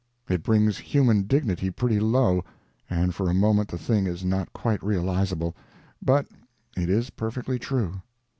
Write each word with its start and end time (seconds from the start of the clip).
It 0.27 0.41
brings 0.41 0.79
human 0.79 1.27
dignity 1.27 1.69
pretty 1.69 1.99
low, 1.99 2.43
and 2.89 3.13
for 3.13 3.29
a 3.29 3.35
moment 3.35 3.67
the 3.69 3.77
thing 3.77 4.07
is 4.07 4.25
not 4.25 4.51
quite 4.51 4.81
realizable—but 4.81 6.25
it 6.75 6.89
is 6.89 7.11
perfectly 7.11 7.59
true. 7.59 8.01